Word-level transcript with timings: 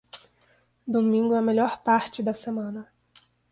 Domingo 0.87 1.35
é 1.35 1.37
a 1.37 1.43
melhor 1.43 1.83
parte 1.83 2.23
da 2.23 2.33
semana. 2.33 2.91